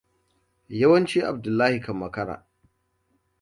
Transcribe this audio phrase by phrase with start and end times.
[0.79, 2.37] Yawanci Abdullahi kan makara.